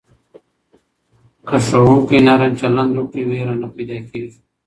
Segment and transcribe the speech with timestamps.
[1.47, 4.39] که ښوونکی نرم چلند وکړي، ویره نه پیدا کېږي.